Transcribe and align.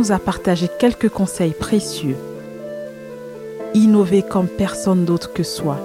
nous 0.00 0.12
a 0.12 0.18
partagé 0.18 0.66
quelques 0.78 1.10
conseils 1.10 1.52
précieux. 1.52 2.16
Innover 3.74 4.22
comme 4.22 4.48
personne 4.48 5.04
d'autre 5.04 5.34
que 5.34 5.42
soi. 5.42 5.76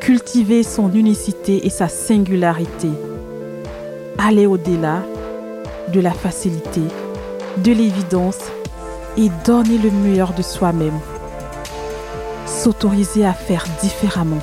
Cultiver 0.00 0.64
son 0.64 0.92
unicité 0.92 1.66
et 1.66 1.70
sa 1.70 1.88
singularité. 1.88 2.90
Aller 4.18 4.46
au-delà 4.46 5.04
de 5.92 6.00
la 6.00 6.10
facilité, 6.10 6.80
de 7.58 7.70
l'évidence 7.70 8.40
et 9.16 9.30
donner 9.44 9.78
le 9.78 9.92
meilleur 9.92 10.32
de 10.32 10.42
soi-même. 10.42 10.98
S'autoriser 12.44 13.24
à 13.24 13.34
faire 13.34 13.66
différemment. 13.82 14.42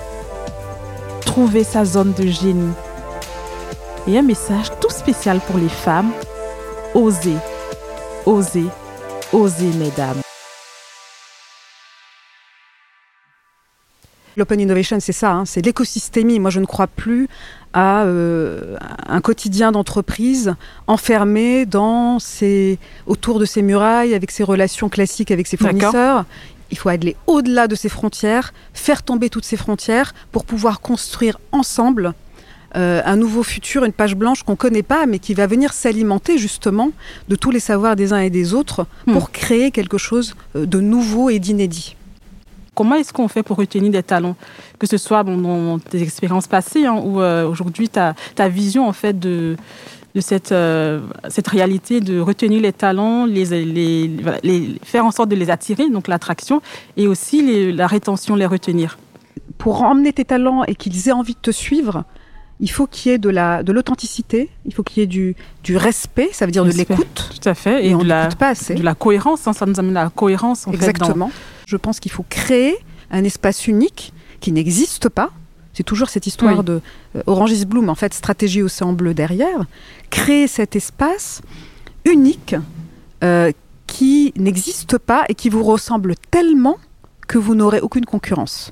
Trouver 1.26 1.66
sa 1.66 1.84
zone 1.84 2.14
de 2.14 2.28
génie. 2.28 2.74
Et 4.08 4.18
un 4.18 4.22
message 4.22 4.68
tout 4.80 4.90
spécial 4.90 5.42
pour 5.48 5.58
les 5.58 5.68
femmes. 5.68 6.12
Osez, 6.94 7.36
osez, 8.26 8.66
osez, 9.32 9.72
mesdames. 9.78 10.22
L'open 14.36 14.60
innovation, 14.60 15.00
c'est 15.00 15.12
ça, 15.12 15.32
hein, 15.32 15.46
c'est 15.46 15.64
l'écosystémie. 15.64 16.40
Moi, 16.40 16.50
je 16.50 16.60
ne 16.60 16.66
crois 16.66 16.88
plus 16.88 17.28
à 17.74 18.04
euh, 18.04 18.78
un 19.08 19.22
quotidien 19.22 19.72
d'entreprise 19.72 20.56
enfermé 20.88 21.66
dans 21.68 22.18
ses, 22.18 22.80
autour 23.06 23.38
de 23.40 23.46
ses 23.46 23.62
murailles, 23.62 24.16
avec 24.16 24.32
ses 24.32 24.44
relations 24.44 24.90
classiques 24.90 25.30
avec 25.30 25.46
ses 25.46 25.58
fournisseurs. 25.58 26.26
Il 26.72 26.78
faut 26.78 26.90
aller 26.90 27.16
au-delà 27.28 27.68
de 27.68 27.76
ses 27.76 27.90
frontières, 27.90 28.54
faire 28.74 29.04
tomber 29.04 29.30
toutes 29.30 29.46
ces 29.46 29.58
frontières 29.58 30.14
pour 30.32 30.46
pouvoir 30.46 30.82
construire 30.82 31.40
ensemble 31.52 32.14
euh, 32.76 33.02
un 33.06 33.16
nouveau 33.16 33.44
futur, 33.44 33.84
une 33.84 33.94
page 33.94 34.16
blanche 34.16 34.44
qu'on 34.44 34.54
ne 34.54 34.58
connaît 34.58 34.84
pas, 34.84 35.06
mais 35.06 35.20
qui 35.20 35.34
va 35.34 35.48
venir 35.48 35.74
s'alimenter 35.74 36.38
justement 36.38 36.92
de 37.30 37.36
tous 37.36 37.52
les 37.52 37.60
savoirs 37.60 37.96
des 37.96 38.14
uns 38.14 38.20
et 38.20 38.30
des 38.30 38.54
autres 38.54 38.86
pour 39.06 39.24
hmm. 39.24 39.32
créer 39.34 39.72
quelque 39.72 39.98
chose 39.98 40.36
euh, 40.56 40.66
de 40.66 40.80
nouveau 40.80 41.30
et 41.30 41.40
d'inédit. 41.40 41.96
Comment 42.76 42.96
est-ce 42.96 43.14
qu'on 43.14 43.28
fait 43.28 43.44
pour 43.44 43.58
retenir 43.58 43.92
des 43.92 44.02
talents 44.02 44.36
Que 44.80 44.88
ce 44.88 44.98
soit 44.98 45.24
dans 45.24 45.78
tes 45.78 46.02
expériences 46.02 46.48
passées 46.48 46.86
hein, 46.86 47.00
ou 47.04 47.22
euh, 47.22 47.48
aujourd'hui 47.48 47.88
ta, 47.88 48.16
ta, 48.34 48.50
vision 48.50 48.88
en 48.88 48.94
fait 48.94 49.20
de, 49.20 49.56
de 50.16 50.22
cette, 50.22 50.52
euh, 50.52 51.00
cette 51.28 51.48
réalité 51.48 52.00
de 52.00 52.20
retenir 52.20 52.62
les 52.62 52.74
talents, 52.74 53.26
les, 53.26 53.46
les, 53.64 54.12
les, 54.44 54.80
faire 54.84 55.06
en 55.06 55.12
sorte 55.12 55.30
de 55.30 55.36
les 55.36 55.52
attirer, 55.52 55.90
donc 55.90 56.08
l'attraction, 56.08 56.62
et 56.98 57.08
aussi 57.08 57.72
la 57.72 57.86
rétention, 57.86 58.36
les 58.36 58.48
retenir? 58.48 58.98
Pour 59.60 59.84
emmener 59.84 60.12
tes 60.12 60.26
talents 60.26 60.64
et 60.64 60.74
qu'ils 60.74 61.10
aient 61.10 61.14
envie 61.14 61.34
de 61.34 61.40
te 61.40 61.52
suivre, 61.52 62.06
il 62.64 62.72
faut 62.72 62.88
qu'il 62.88 63.12
y 63.12 63.16
ait 63.16 63.18
de 63.18 63.30
la 63.30 63.62
de 63.62 63.74
l'authenticité, 63.74 64.50
il 64.66 64.74
faut 64.74 64.84
qu'il 64.84 65.02
y 65.02 65.04
ait 65.04 65.08
du, 65.08 65.36
du 65.66 65.76
respect, 65.76 66.30
ça 66.32 66.46
veut 66.46 66.52
dire 66.54 66.64
de 66.64 66.72
l'écoute. 66.72 67.30
Tout 67.42 67.50
à 67.50 67.56
fait. 67.56 67.86
Et, 67.86 67.94
on 67.94 67.98
de, 67.98 68.08
la, 68.08 68.30
pas 68.30 68.48
assez. 68.48 68.74
de 68.74 68.82
la 68.82 68.96
cohérence, 68.96 69.46
hein, 69.48 69.54
ça 69.54 69.66
nous 69.66 69.78
amène 69.82 69.98
à 69.98 70.06
la 70.06 70.10
cohérence. 70.10 70.66
En 70.66 70.72
Exactement. 70.72 71.30
Je 71.68 71.76
pense 71.76 72.00
qu'il 72.00 72.12
faut 72.14 72.26
créer 72.30 72.78
un 73.12 73.26
espace 73.26 73.68
unique 73.68 74.14
qui 74.40 74.54
n'existe 74.54 75.10
pas. 75.10 75.32
C'est 75.74 75.84
toujours 75.84 76.08
cette 76.08 76.26
histoire 76.26 76.64
de 76.64 76.80
euh, 77.18 77.24
Orange 77.26 77.52
is 77.52 77.66
Bloom, 77.66 77.90
en 77.90 77.96
fait, 77.96 78.14
stratégie 78.14 78.62
océan 78.62 78.94
bleu 78.94 79.14
derrière. 79.14 79.66
Créer 80.10 80.48
cet 80.48 80.78
espace 80.78 81.42
unique 82.06 82.56
euh, 83.26 83.52
qui 83.88 84.34
n'existe 84.38 84.98
pas 84.98 85.26
et 85.28 85.36
qui 85.36 85.50
vous 85.50 85.64
ressemble 85.64 86.16
tellement 86.32 86.78
que 87.28 87.38
vous 87.38 87.56
n'aurez 87.56 87.82
aucune 87.82 88.06
concurrence 88.06 88.72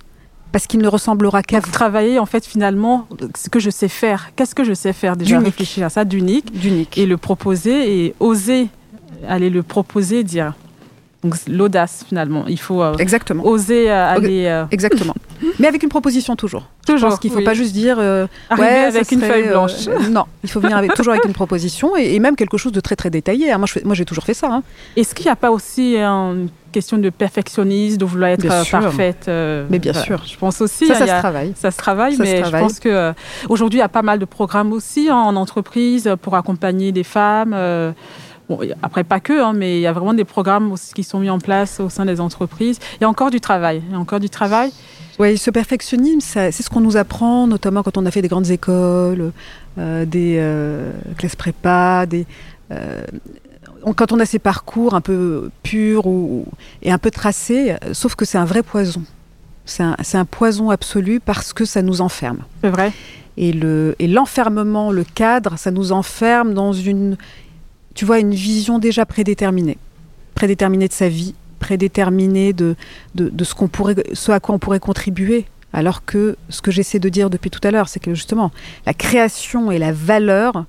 parce 0.52 0.67
qu'il 0.67 0.80
ne 0.80 0.88
ressemblera 0.88 1.44
qu'à 1.44 1.59
vous. 1.59 1.71
Travailler 1.71 2.19
en 2.19 2.25
fait 2.25 2.45
finalement 2.45 3.07
ce 3.35 3.49
que 3.49 3.59
je 3.59 3.69
sais 3.69 3.88
faire. 3.88 4.31
Qu'est-ce 4.35 4.55
que 4.55 4.63
je 4.63 4.73
sais 4.73 4.94
faire 4.94 5.16
déjà? 5.16 5.39
Réfléchir 5.39 5.85
à 5.85 5.89
ça 5.89 6.05
d'unique, 6.05 6.52
d'unique 6.52 6.97
et 6.97 7.05
le 7.05 7.17
proposer 7.17 8.05
et 8.05 8.16
oser 8.19 8.69
aller 9.27 9.49
le 9.49 9.63
proposer, 9.63 10.23
dire 10.23 10.53
donc 11.23 11.35
l'audace 11.47 12.03
finalement. 12.07 12.45
Il 12.47 12.59
faut 12.59 12.81
euh, 12.81 12.95
Exactement. 12.97 13.45
oser 13.45 13.91
euh, 13.91 14.07
aller. 14.07 14.45
Euh, 14.47 14.66
Exactement. 14.72 15.13
Mais 15.59 15.67
avec 15.67 15.83
une 15.83 15.89
proposition 15.89 16.35
toujours. 16.35 16.67
Toujours. 16.85 17.09
Parce 17.09 17.19
qu'il 17.19 17.31
ne 17.31 17.38
faut 17.38 17.44
pas 17.44 17.53
juste 17.53 17.73
dire. 17.73 18.00
Arriver 18.50 18.68
avec 18.68 19.12
une 19.12 19.22
feuille 19.22 19.47
blanche. 19.50 19.88
non, 20.09 20.25
il 20.44 20.50
faut 20.50 20.59
venir 20.59 20.78
avec, 20.78 20.94
toujours 20.95 21.13
avec 21.13 21.25
une 21.25 21.33
proposition 21.33 21.95
et, 21.95 22.19
même 22.19 22.35
quelque 22.35 22.57
chose 22.57 22.72
de 22.72 22.79
très 22.79 22.95
très 22.95 23.12
détaillé. 23.12 23.51
Hein. 23.51 23.59
Moi, 23.59 23.68
moi, 23.83 23.94
j'ai 23.94 24.06
toujours 24.06 24.23
fait 24.23 24.33
ça. 24.33 24.47
Hein. 24.51 24.63
Est-ce 24.95 25.13
qu'il 25.13 25.25
n'y 25.25 25.31
a 25.31 25.35
pas 25.35 25.51
aussi 25.51 25.95
une 25.97 26.50
question 26.71 26.97
de 26.97 27.09
perfectionnisme, 27.09 27.97
de 27.97 28.05
vouloir 28.05 28.31
être 28.31 28.47
parfaite 28.71 29.25
Mais 29.27 29.79
bien 29.79 29.93
sûr. 29.93 30.23
Je 30.25 30.37
pense 30.37 30.61
aussi. 30.61 30.87
Ça, 30.87 30.95
ça 30.95 31.07
se 31.07 31.19
travaille. 31.19 31.53
Ça 31.55 31.71
se 31.71 31.77
travaille, 31.77 32.17
mais 32.17 32.43
je 32.43 32.51
pense 32.51 32.79
que 32.79 33.13
aujourd'hui, 33.49 33.79
il 33.79 33.81
y 33.81 33.85
a 33.85 33.89
pas 33.89 34.01
mal 34.01 34.19
de 34.19 34.25
programmes 34.25 34.73
aussi 34.73 35.09
hein, 35.09 35.15
en 35.15 35.35
entreprise 35.35 36.09
pour 36.21 36.35
accompagner 36.35 36.91
des 36.91 37.03
femmes 37.03 37.55
après, 38.81 39.03
pas 39.03 39.19
que, 39.19 39.41
hein, 39.41 39.53
mais 39.53 39.77
il 39.77 39.81
y 39.81 39.87
a 39.87 39.93
vraiment 39.93 40.13
des 40.13 40.25
programmes 40.25 40.75
qui 40.93 41.03
sont 41.03 41.19
mis 41.19 41.29
en 41.29 41.39
place 41.39 41.79
au 41.79 41.89
sein 41.89 42.05
des 42.05 42.19
entreprises. 42.19 42.79
Il 42.95 43.01
y 43.01 43.05
a 43.05 43.09
encore 43.09 43.31
du 43.31 43.39
travail. 43.39 43.81
Il 43.88 43.93
y 43.93 43.95
a 43.95 43.99
encore 43.99 44.19
du 44.19 44.29
travail. 44.29 44.71
Oui, 45.19 45.38
ce 45.38 45.51
perfectionnisme, 45.51 46.21
c'est 46.21 46.51
ce 46.51 46.69
qu'on 46.69 46.81
nous 46.81 46.97
apprend, 46.97 47.45
notamment 47.47 47.83
quand 47.83 47.97
on 47.97 48.05
a 48.05 48.11
fait 48.11 48.21
des 48.21 48.27
grandes 48.27 48.49
écoles, 48.49 49.31
euh, 49.77 50.05
des 50.05 50.38
euh, 50.39 50.91
classes 51.17 51.35
prépa, 51.35 52.05
des, 52.05 52.25
euh, 53.86 53.94
quand 53.94 54.12
on 54.12 54.19
a 54.19 54.25
ces 54.25 54.40
parcours 54.40 54.94
un 54.94 55.02
peu 55.02 55.50
purs 55.64 56.08
ou, 56.08 56.46
et 56.81 56.92
un 56.92 56.97
peu 56.97 57.12
tracés, 57.12 57.75
sauf 57.94 58.16
que 58.16 58.25
c'est 58.25 58.38
un 58.38 58.46
vrai 58.46 58.64
poison. 58.64 59.03
C'est 59.66 59.84
un, 59.84 59.96
un, 60.14 60.25
poison 60.25 60.69
absolu 60.69 61.19
parce 61.19 61.53
que 61.53 61.66
ça 61.66 61.81
nous 61.81 62.02
enferme. 62.02 62.40
C'est 62.64 62.69
vrai. 62.69 62.92
Et 63.38 63.53
l'enfermement, 64.08 64.92
le, 64.92 64.97
le 64.97 65.03
cadre, 65.03 65.58
ça 65.58 65.72
nous 65.72 65.92
enferme 65.92 66.53
dans 66.53 66.74
une 66.74 67.16
tu 67.94 68.06
vois, 68.06 68.19
une 68.19 68.34
vision 68.34 68.80
déjà 68.80 69.06
prédéterminée, 69.06 69.78
prédéterminée 70.36 70.88
de 70.88 70.94
sa 70.94 71.09
vie, 71.09 71.36
prédéterminée 71.59 72.53
de, 72.53 72.75
de, 73.16 73.44
ce, 73.44 73.53
qu'on 73.53 73.68
pourrait, 73.68 73.96
ce 74.13 74.31
à 74.31 74.40
quoi 74.40 74.56
on 74.56 74.59
pourrait 74.59 74.80
contribuer. 74.80 75.46
Alors 75.74 76.03
que 76.03 76.36
ce 76.50 76.62
que 76.62 76.72
j'essaie 76.72 77.00
de 77.00 77.09
dire 77.09 77.30
depuis 77.30 77.50
tout 77.50 77.66
à 77.66 77.72
l'heure, 77.72 77.88
c'est 77.88 78.02
que 78.02 78.13
justement, 78.13 78.52
la 78.86 78.94
création 78.94 79.72
et 79.72 79.78
la 79.78 79.94
valeur, 79.94 80.66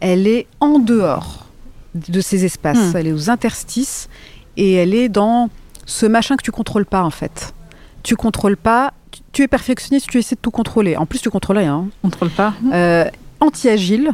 elle 0.00 0.26
est 0.26 0.46
en 0.60 0.78
dehors 0.78 1.46
de 1.94 2.20
ces 2.20 2.44
espaces. 2.44 2.92
Hmm. 2.92 2.96
Elle 2.96 3.06
est 3.08 3.12
aux 3.12 3.30
interstices 3.30 4.08
et 4.56 4.72
elle 4.74 4.94
est 4.94 5.08
dans 5.08 5.50
ce 5.86 6.06
machin 6.06 6.36
que 6.36 6.42
tu 6.42 6.52
contrôles 6.52 6.86
pas 6.86 7.02
en 7.02 7.10
fait. 7.10 7.54
Tu 8.02 8.16
contrôles 8.16 8.56
pas. 8.56 8.92
Tu, 9.32 9.42
es 9.42 9.48
perfectionniste, 9.48 10.08
tu 10.08 10.18
essaies 10.18 10.36
de 10.36 10.40
tout 10.40 10.50
contrôler. 10.50 10.96
En 10.96 11.06
plus, 11.06 11.20
tu 11.20 11.30
contrôles 11.30 11.58
rien. 11.58 11.86
Contrôle 12.02 12.30
pas. 12.30 12.54
Euh, 12.72 13.04
anti-agile, 13.40 14.12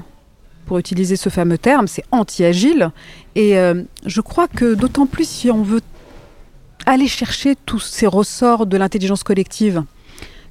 pour 0.67 0.79
utiliser 0.79 1.17
ce 1.17 1.29
fameux 1.29 1.59
terme, 1.59 1.87
c'est 1.87 2.05
anti-agile. 2.11 2.91
Et 3.35 3.57
euh, 3.57 3.83
je 4.07 4.21
crois 4.21 4.49
que 4.49 4.75
d'autant 4.75 5.07
plus 5.07 5.29
si 5.29 5.51
on 5.51 5.63
veut 5.63 5.81
aller 6.87 7.07
chercher 7.07 7.55
tous 7.67 7.81
ces 7.81 8.07
ressorts 8.07 8.67
de 8.67 8.77
l'intelligence 8.77 9.23
collective, 9.23 9.85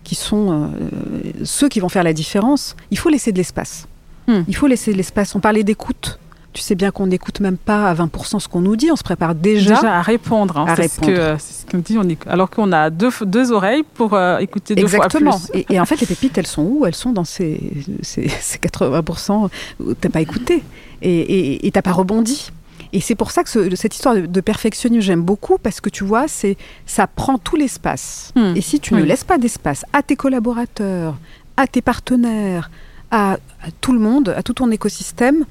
qui 0.03 0.15
sont 0.15 0.69
euh, 0.73 1.31
ceux 1.43 1.67
qui 1.67 1.81
vont 1.81 1.89
faire 1.89 2.03
la 2.03 2.13
différence, 2.13 2.77
il 2.91 2.97
faut 2.97 3.09
laisser 3.09 3.33
de 3.33 3.37
l'espace. 3.37 3.87
Hmm. 4.27 4.43
Il 4.47 4.55
faut 4.55 4.67
laisser 4.67 4.93
de 4.93 4.97
l'espace. 4.97 5.35
On 5.35 5.41
parlait 5.41 5.63
d'écoute 5.63 6.19
tu 6.53 6.61
sais 6.61 6.75
bien 6.75 6.91
qu'on 6.91 7.07
n'écoute 7.07 7.39
même 7.39 7.57
pas 7.57 7.89
à 7.89 7.93
20% 7.93 8.39
ce 8.39 8.47
qu'on 8.47 8.61
nous 8.61 8.75
dit, 8.75 8.91
on 8.91 8.95
se 8.95 9.03
prépare 9.03 9.35
déjà, 9.35 9.75
déjà 9.75 9.97
à 9.97 10.01
répondre. 10.01 10.57
Hein, 10.57 10.73
c'est 10.75 10.87
ce 10.87 11.65
qu'on 11.65 11.77
dit, 11.77 11.97
on 11.97 12.29
alors 12.29 12.49
qu'on 12.49 12.71
a 12.71 12.89
deux, 12.89 13.09
deux 13.21 13.51
oreilles 13.51 13.83
pour 13.93 14.13
euh, 14.13 14.39
écouter 14.39 14.75
deux 14.75 14.83
Exactement. 14.83 15.37
fois 15.37 15.49
plus. 15.51 15.59
Et, 15.59 15.75
et, 15.75 15.79
en 15.79 15.85
fait, 15.85 15.99
les 15.99 16.07
pépites, 16.07 16.37
elles 16.37 16.47
sont 16.47 16.63
où? 16.63 16.85
Elles 16.85 16.95
sont 16.95 17.11
dans 17.11 17.25
ces, 17.25 17.59
ces, 18.01 18.27
ces 18.27 18.57
80% 18.57 19.49
où 19.79 19.93
tu 19.93 19.95
n'as 20.03 20.11
pas 20.11 20.21
écouté 20.21 20.63
et 21.01 21.59
tu 21.61 21.71
n'as 21.73 21.81
pas 21.81 21.93
rebondi. 21.93 22.51
Et 22.93 23.01
c'est 23.01 23.15
pour 23.15 23.31
ça 23.31 23.43
que 23.43 23.75
cette 23.75 23.95
histoire 23.95 24.15
de, 24.15 24.41
perfectionnisme, 24.41 25.01
j'aime 25.01 25.21
beaucoup 25.21 25.57
parce 25.57 25.81
que 25.81 25.89
tu 25.89 26.03
vois, 26.03 26.27
c'est 26.27 26.57
ça 26.85 27.07
prend 27.07 27.37
tout 27.37 27.55
l'espace. 27.55 28.31
Hmm. 28.35 28.53
Et 28.55 28.61
si 28.61 28.79
tu 28.79 28.93
ne 28.93 29.03
laisses 29.03 29.23
pas 29.23 29.37
d'espace 29.37 29.85
à 29.93 30.01
tes 30.01 30.15
collaborateurs, 30.15 31.15
à 31.57 31.67
tes 31.67 31.81
partenaires, 31.81 32.69
à, 33.11 33.33
à, 33.33 33.71
tout 33.81 33.93
le 33.93 33.99
monde, 33.99 34.33
à 34.35 34.43
tout 34.43 34.53
ton 34.53 34.71
écosystème, 34.71 35.45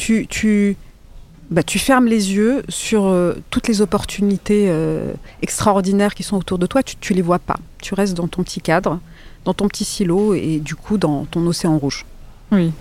tu, 0.00 0.26
tu, 0.26 0.76
bah, 1.50 1.62
tu 1.62 1.78
fermes 1.78 2.06
les 2.06 2.32
yeux 2.32 2.62
sur 2.70 3.06
euh, 3.06 3.34
toutes 3.50 3.68
les 3.68 3.82
opportunités 3.82 4.66
euh, 4.68 5.12
extraordinaires 5.42 6.14
qui 6.14 6.22
sont 6.22 6.38
autour 6.38 6.58
de 6.58 6.66
toi, 6.66 6.82
tu 6.82 7.12
ne 7.12 7.16
les 7.16 7.22
vois 7.22 7.38
pas. 7.38 7.56
Tu 7.82 7.92
restes 7.92 8.14
dans 8.14 8.26
ton 8.26 8.42
petit 8.42 8.62
cadre, 8.62 8.98
dans 9.44 9.52
ton 9.52 9.68
petit 9.68 9.84
silo 9.84 10.32
et 10.32 10.58
du 10.58 10.74
coup 10.74 10.96
dans 10.96 11.26
ton 11.26 11.46
océan 11.46 11.76
rouge. 11.76 12.06
Oui. 12.50 12.72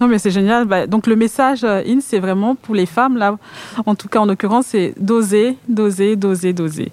Non 0.00 0.06
mais 0.06 0.20
c'est 0.20 0.30
génial. 0.30 0.64
Bah, 0.64 0.86
donc 0.86 1.08
le 1.08 1.16
message 1.16 1.64
euh, 1.64 1.82
in 1.84 1.98
c'est 2.00 2.20
vraiment 2.20 2.54
pour 2.54 2.76
les 2.76 2.86
femmes 2.86 3.16
là, 3.16 3.36
en 3.84 3.96
tout 3.96 4.08
cas 4.08 4.20
en 4.20 4.26
l'occurrence 4.26 4.66
c'est 4.68 4.94
d'oser, 4.98 5.56
d'oser, 5.68 6.14
d'oser, 6.14 6.52
d'oser 6.52 6.92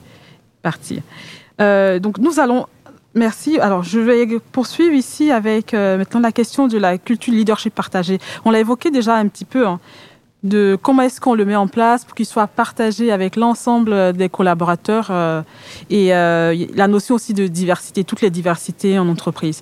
partir. 0.63 1.01
donc 1.59 2.18
nous 2.18 2.39
allons 2.39 2.65
Merci. 3.13 3.59
Alors, 3.59 3.83
je 3.83 4.00
vais 4.00 4.27
poursuivre 4.51 4.94
ici 4.94 5.31
avec 5.31 5.74
euh, 5.74 5.98
maintenant 5.98 6.19
la 6.19 6.31
question 6.31 6.68
de 6.68 6.77
la 6.77 6.98
culture 6.98 7.33
leadership 7.33 7.74
partagée. 7.74 8.19
On 8.45 8.51
l'a 8.51 8.59
évoqué 8.59 8.92
déjà 8.92 9.15
un 9.15 9.27
petit 9.27 9.45
peu, 9.45 9.65
hein, 9.65 9.80
de 10.44 10.77
comment 10.81 11.01
est-ce 11.01 11.19
qu'on 11.19 11.33
le 11.33 11.45
met 11.45 11.56
en 11.56 11.68
place 11.68 12.06
pour 12.06 12.15
qu'il 12.15 12.25
soit 12.25 12.48
partagé 12.48 13.12
avec 13.12 13.36
l'ensemble 13.36 14.13
des 14.13 14.30
collaborateurs 14.30 15.07
euh, 15.09 15.42
et 15.89 16.13
euh, 16.13 16.56
la 16.75 16.88
notion 16.88 17.15
aussi 17.15 17.33
de 17.33 17.48
diversité, 17.48 18.04
toutes 18.04 18.21
les 18.21 18.30
diversités 18.30 19.00
en 19.00 19.09
entreprise. 19.09 19.62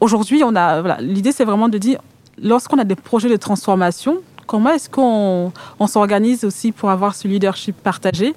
Aujourd'hui, 0.00 0.42
on 0.44 0.56
a, 0.56 1.00
l'idée 1.00 1.32
c'est 1.32 1.44
vraiment 1.44 1.68
de 1.68 1.78
dire, 1.78 2.00
lorsqu'on 2.42 2.78
a 2.78 2.84
des 2.84 2.96
projets 2.96 3.28
de 3.28 3.36
transformation, 3.36 4.18
comment 4.46 4.70
est-ce 4.70 4.88
qu'on 4.88 5.52
on, 5.78 5.86
s'organise 5.86 6.44
aussi 6.44 6.72
pour 6.72 6.90
avoir 6.90 7.14
ce 7.14 7.28
leadership 7.28 7.76
partagé 7.76 8.34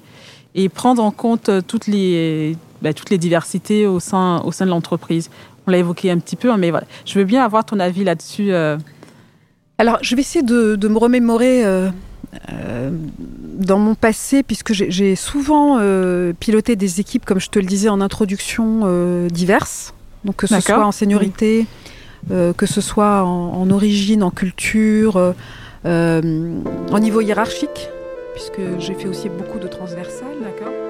et 0.54 0.68
prendre 0.68 1.02
en 1.02 1.10
compte 1.10 1.50
toutes 1.66 1.86
les, 1.86 2.56
bah, 2.82 2.92
toutes 2.92 3.10
les 3.10 3.18
diversités 3.18 3.86
au 3.86 4.00
sein, 4.00 4.40
au 4.44 4.52
sein 4.52 4.66
de 4.66 4.70
l'entreprise. 4.70 5.30
On 5.66 5.70
l'a 5.70 5.78
évoqué 5.78 6.10
un 6.10 6.18
petit 6.18 6.36
peu, 6.36 6.50
hein, 6.50 6.56
mais 6.58 6.70
voilà. 6.70 6.86
Je 7.04 7.18
veux 7.18 7.24
bien 7.24 7.44
avoir 7.44 7.64
ton 7.64 7.80
avis 7.80 8.04
là-dessus. 8.04 8.52
Euh. 8.52 8.76
Alors, 9.78 9.98
je 10.02 10.14
vais 10.14 10.22
essayer 10.22 10.44
de, 10.44 10.76
de 10.76 10.88
me 10.88 10.98
remémorer 10.98 11.64
euh, 11.64 11.90
euh, 12.52 12.90
dans 13.58 13.78
mon 13.78 13.94
passé, 13.94 14.42
puisque 14.42 14.72
j'ai 14.72 15.16
souvent 15.16 15.78
piloté 16.38 16.76
des 16.76 17.00
équipes, 17.00 17.24
comme 17.24 17.40
je 17.40 17.50
te 17.50 17.58
le 17.58 17.66
disais 17.66 17.88
en 17.88 18.00
introduction, 18.00 19.26
diverses. 19.28 19.92
Donc, 20.24 20.36
que 20.36 20.46
ce 20.46 20.60
soit 20.60 20.86
en 20.86 20.92
seniorité, 20.92 21.66
que 22.30 22.66
ce 22.66 22.80
soit 22.80 23.24
en, 23.24 23.54
en 23.54 23.70
origine, 23.70 24.22
en 24.22 24.30
culture, 24.30 25.34
en 25.84 26.98
niveau 26.98 27.20
hiérarchique, 27.20 27.88
puisque 28.34 28.60
j'ai 28.78 28.94
fait 28.94 29.08
aussi 29.08 29.28
beaucoup 29.28 29.58
de 29.58 29.68
transversales. 29.68 30.36
D'accord 30.42 30.85